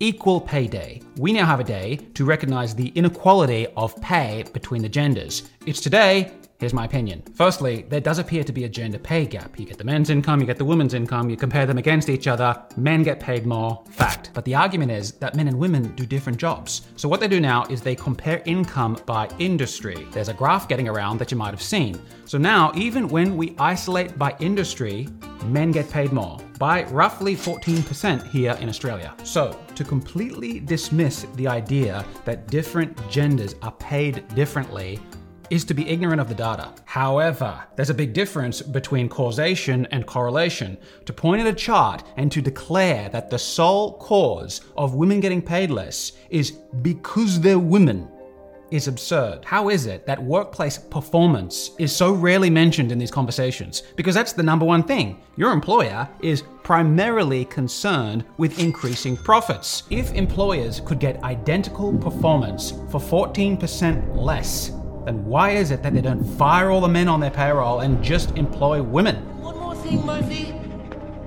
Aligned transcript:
Equal 0.00 0.40
Pay 0.40 0.66
Day. 0.66 1.00
We 1.18 1.32
now 1.32 1.46
have 1.46 1.60
a 1.60 1.64
day 1.64 2.00
to 2.14 2.24
recognize 2.24 2.74
the 2.74 2.88
inequality 2.96 3.68
of 3.76 3.94
pay 4.00 4.42
between 4.52 4.82
the 4.82 4.88
genders. 4.88 5.48
It's 5.66 5.80
today. 5.80 6.32
Here's 6.58 6.74
my 6.74 6.84
opinion. 6.84 7.22
Firstly, 7.36 7.86
there 7.88 8.00
does 8.00 8.18
appear 8.18 8.42
to 8.42 8.52
be 8.52 8.64
a 8.64 8.68
gender 8.68 8.98
pay 8.98 9.24
gap. 9.24 9.56
You 9.56 9.64
get 9.66 9.78
the 9.78 9.84
men's 9.84 10.10
income, 10.10 10.40
you 10.40 10.46
get 10.46 10.56
the 10.56 10.64
women's 10.64 10.94
income, 10.94 11.30
you 11.30 11.36
compare 11.36 11.64
them 11.64 11.78
against 11.78 12.08
each 12.08 12.26
other, 12.26 12.60
men 12.76 13.04
get 13.04 13.20
paid 13.20 13.46
more, 13.46 13.84
fact. 13.90 14.30
But 14.34 14.44
the 14.44 14.56
argument 14.56 14.90
is 14.90 15.12
that 15.12 15.36
men 15.36 15.46
and 15.46 15.56
women 15.56 15.94
do 15.94 16.04
different 16.04 16.38
jobs. 16.38 16.88
So 16.96 17.08
what 17.08 17.20
they 17.20 17.28
do 17.28 17.38
now 17.38 17.64
is 17.66 17.80
they 17.80 17.94
compare 17.94 18.42
income 18.46 18.98
by 19.06 19.28
industry. 19.38 20.08
There's 20.10 20.28
a 20.28 20.34
graph 20.34 20.66
getting 20.68 20.88
around 20.88 21.18
that 21.18 21.30
you 21.30 21.36
might 21.36 21.52
have 21.52 21.62
seen. 21.62 22.00
So 22.24 22.36
now, 22.36 22.72
even 22.74 23.06
when 23.06 23.36
we 23.36 23.54
isolate 23.60 24.18
by 24.18 24.34
industry, 24.40 25.06
men 25.44 25.70
get 25.70 25.88
paid 25.88 26.12
more 26.12 26.40
by 26.58 26.84
roughly 26.84 27.34
14% 27.34 28.26
here 28.28 28.56
in 28.60 28.68
Australia. 28.68 29.14
So, 29.24 29.58
to 29.74 29.84
completely 29.84 30.60
dismiss 30.60 31.26
the 31.34 31.48
idea 31.48 32.04
that 32.24 32.46
different 32.48 32.96
genders 33.10 33.54
are 33.62 33.72
paid 33.72 34.26
differently 34.34 35.00
is 35.50 35.64
to 35.64 35.74
be 35.74 35.88
ignorant 35.88 36.20
of 36.20 36.28
the 36.28 36.34
data. 36.34 36.72
However, 36.84 37.62
there's 37.76 37.90
a 37.90 37.94
big 37.94 38.12
difference 38.12 38.62
between 38.62 39.08
causation 39.08 39.86
and 39.90 40.06
correlation. 40.06 40.78
To 41.04 41.12
point 41.12 41.42
at 41.42 41.46
a 41.46 41.52
chart 41.52 42.02
and 42.16 42.32
to 42.32 42.40
declare 42.40 43.08
that 43.10 43.30
the 43.30 43.38
sole 43.38 43.98
cause 43.98 44.62
of 44.76 44.94
women 44.94 45.20
getting 45.20 45.42
paid 45.42 45.70
less 45.70 46.12
is 46.30 46.52
because 46.82 47.40
they're 47.40 47.58
women 47.58 48.08
is 48.70 48.88
absurd. 48.88 49.44
How 49.44 49.68
is 49.68 49.86
it 49.86 50.06
that 50.06 50.22
workplace 50.22 50.78
performance 50.78 51.70
is 51.78 51.94
so 51.94 52.12
rarely 52.12 52.50
mentioned 52.50 52.92
in 52.92 52.98
these 52.98 53.10
conversations? 53.10 53.82
Because 53.96 54.14
that's 54.14 54.32
the 54.32 54.42
number 54.42 54.64
one 54.64 54.82
thing. 54.82 55.22
Your 55.36 55.52
employer 55.52 56.08
is 56.20 56.42
primarily 56.62 57.44
concerned 57.44 58.24
with 58.38 58.58
increasing 58.58 59.16
profits. 59.16 59.84
If 59.90 60.12
employers 60.12 60.80
could 60.80 60.98
get 60.98 61.22
identical 61.22 61.96
performance 61.98 62.72
for 62.90 63.00
14% 63.00 64.16
less, 64.16 64.70
then 65.04 65.24
why 65.24 65.50
is 65.50 65.70
it 65.70 65.82
that 65.82 65.94
they 65.94 66.00
don't 66.00 66.24
fire 66.24 66.70
all 66.70 66.80
the 66.80 66.88
men 66.88 67.08
on 67.08 67.20
their 67.20 67.30
payroll 67.30 67.80
and 67.80 68.02
just 68.02 68.36
employ 68.36 68.82
women? 68.82 69.16
One 69.40 69.58
more 69.58 69.74
thing, 69.74 70.04
Murphy. 70.04 70.54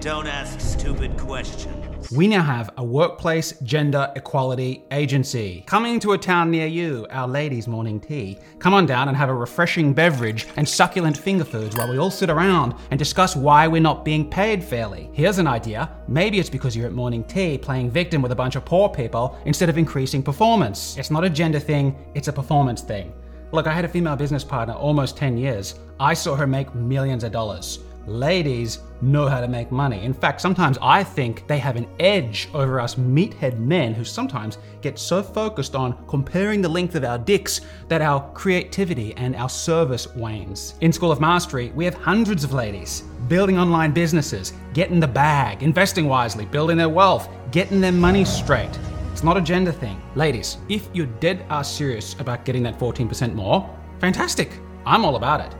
Don't 0.00 0.26
ask 0.26 0.60
stupid 0.60 1.16
questions. 1.18 1.85
We 2.12 2.28
now 2.28 2.42
have 2.42 2.70
a 2.76 2.84
workplace 2.84 3.58
gender 3.64 4.12
equality 4.14 4.84
agency 4.92 5.64
coming 5.66 5.98
to 6.00 6.12
a 6.12 6.18
town 6.18 6.52
near 6.52 6.66
you, 6.68 7.04
our 7.10 7.26
ladies' 7.26 7.66
morning 7.66 7.98
tea. 7.98 8.38
Come 8.60 8.74
on 8.74 8.86
down 8.86 9.08
and 9.08 9.16
have 9.16 9.28
a 9.28 9.34
refreshing 9.34 9.92
beverage 9.92 10.46
and 10.56 10.68
succulent 10.68 11.18
finger 11.18 11.44
foods 11.44 11.76
while 11.76 11.90
we 11.90 11.98
all 11.98 12.12
sit 12.12 12.30
around 12.30 12.74
and 12.92 12.98
discuss 12.98 13.34
why 13.34 13.66
we're 13.66 13.80
not 13.80 14.04
being 14.04 14.30
paid 14.30 14.62
fairly. 14.62 15.10
Here's 15.14 15.38
an 15.38 15.48
idea 15.48 15.90
maybe 16.06 16.38
it's 16.38 16.50
because 16.50 16.76
you're 16.76 16.86
at 16.86 16.92
morning 16.92 17.24
tea 17.24 17.58
playing 17.58 17.90
victim 17.90 18.22
with 18.22 18.30
a 18.30 18.36
bunch 18.36 18.54
of 18.54 18.64
poor 18.64 18.88
people 18.88 19.36
instead 19.44 19.68
of 19.68 19.76
increasing 19.76 20.22
performance. 20.22 20.96
It's 20.96 21.10
not 21.10 21.24
a 21.24 21.30
gender 21.30 21.58
thing, 21.58 21.96
it's 22.14 22.28
a 22.28 22.32
performance 22.32 22.82
thing. 22.82 23.12
Look, 23.50 23.66
I 23.66 23.72
had 23.72 23.84
a 23.84 23.88
female 23.88 24.16
business 24.16 24.44
partner 24.44 24.74
almost 24.74 25.16
10 25.16 25.36
years. 25.38 25.74
I 25.98 26.14
saw 26.14 26.36
her 26.36 26.46
make 26.46 26.72
millions 26.74 27.24
of 27.24 27.32
dollars. 27.32 27.80
Ladies 28.06 28.78
know 29.00 29.26
how 29.26 29.40
to 29.40 29.48
make 29.48 29.72
money. 29.72 30.04
In 30.04 30.14
fact, 30.14 30.40
sometimes 30.40 30.78
I 30.80 31.02
think 31.02 31.44
they 31.48 31.58
have 31.58 31.74
an 31.74 31.88
edge 31.98 32.48
over 32.54 32.78
us 32.78 32.94
meathead 32.94 33.58
men 33.58 33.94
who 33.94 34.04
sometimes 34.04 34.58
get 34.80 34.96
so 34.96 35.24
focused 35.24 35.74
on 35.74 36.06
comparing 36.06 36.62
the 36.62 36.68
length 36.68 36.94
of 36.94 37.02
our 37.02 37.18
dicks 37.18 37.62
that 37.88 38.02
our 38.02 38.30
creativity 38.32 39.12
and 39.16 39.34
our 39.34 39.48
service 39.48 40.14
wanes. 40.14 40.74
In 40.82 40.92
School 40.92 41.10
of 41.10 41.20
Mastery, 41.20 41.72
we 41.74 41.84
have 41.84 41.94
hundreds 41.94 42.44
of 42.44 42.52
ladies 42.52 43.02
building 43.26 43.58
online 43.58 43.90
businesses, 43.90 44.52
getting 44.72 45.00
the 45.00 45.08
bag, 45.08 45.64
investing 45.64 46.06
wisely, 46.06 46.46
building 46.46 46.76
their 46.76 46.88
wealth, 46.88 47.28
getting 47.50 47.80
their 47.80 47.90
money 47.90 48.24
straight. 48.24 48.78
It's 49.10 49.24
not 49.24 49.36
a 49.36 49.40
gender 49.40 49.72
thing. 49.72 50.00
Ladies, 50.14 50.58
if 50.68 50.88
you're 50.92 51.06
dead 51.06 51.44
ass 51.50 51.68
serious 51.68 52.14
about 52.20 52.44
getting 52.44 52.62
that 52.62 52.78
14% 52.78 53.34
more, 53.34 53.68
fantastic. 53.98 54.60
I'm 54.84 55.04
all 55.04 55.16
about 55.16 55.40
it. 55.40 55.56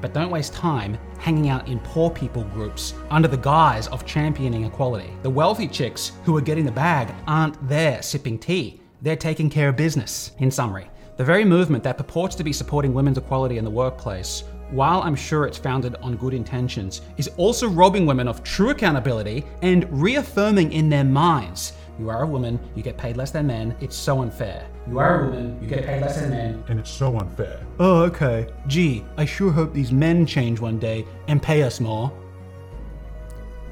But 0.00 0.14
don't 0.14 0.30
waste 0.30 0.54
time 0.54 0.98
hanging 1.18 1.48
out 1.48 1.68
in 1.68 1.78
poor 1.80 2.10
people 2.10 2.44
groups 2.44 2.94
under 3.10 3.28
the 3.28 3.36
guise 3.36 3.86
of 3.88 4.06
championing 4.06 4.64
equality. 4.64 5.10
The 5.22 5.30
wealthy 5.30 5.68
chicks 5.68 6.12
who 6.24 6.36
are 6.36 6.42
getting 6.42 6.64
the 6.64 6.72
bag 6.72 7.14
aren't 7.26 7.68
there 7.68 8.02
sipping 8.02 8.38
tea, 8.38 8.80
they're 9.02 9.16
taking 9.16 9.50
care 9.50 9.68
of 9.68 9.76
business. 9.76 10.32
In 10.38 10.50
summary, 10.50 10.90
the 11.16 11.24
very 11.24 11.44
movement 11.44 11.84
that 11.84 11.98
purports 11.98 12.34
to 12.36 12.44
be 12.44 12.52
supporting 12.52 12.94
women's 12.94 13.18
equality 13.18 13.58
in 13.58 13.64
the 13.64 13.70
workplace 13.70 14.44
while 14.70 15.02
I'm 15.02 15.16
sure 15.16 15.46
it's 15.46 15.58
founded 15.58 15.96
on 15.96 16.16
good 16.16 16.34
intentions, 16.34 17.02
is 17.16 17.28
also 17.36 17.68
robbing 17.68 18.06
women 18.06 18.28
of 18.28 18.42
true 18.42 18.70
accountability 18.70 19.44
and 19.62 19.86
reaffirming 19.90 20.72
in 20.72 20.88
their 20.88 21.04
minds 21.04 21.72
you 22.00 22.08
are 22.08 22.22
a 22.22 22.26
woman, 22.26 22.58
you 22.74 22.82
get 22.82 22.96
paid 22.96 23.16
less 23.18 23.30
than 23.30 23.46
men, 23.46 23.76
it's 23.80 23.94
so 23.94 24.22
unfair. 24.22 24.66
You 24.88 24.98
are 24.98 25.20
a 25.20 25.26
woman, 25.26 25.58
you 25.60 25.68
get 25.68 25.84
paid 25.84 26.00
less 26.00 26.18
than 26.18 26.30
men. 26.30 26.64
and 26.68 26.80
it's 26.80 26.90
so 26.90 27.18
unfair. 27.18 27.60
Oh, 27.78 28.02
okay. 28.04 28.48
Gee, 28.66 29.04
I 29.18 29.26
sure 29.26 29.52
hope 29.52 29.74
these 29.74 29.92
men 29.92 30.24
change 30.24 30.60
one 30.60 30.78
day 30.78 31.04
and 31.28 31.42
pay 31.42 31.62
us 31.62 31.78
more. 31.78 32.10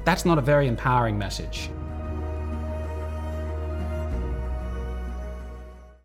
That's 0.05 0.25
not 0.25 0.37
a 0.37 0.41
very 0.41 0.67
empowering 0.67 1.17
message. 1.17 1.71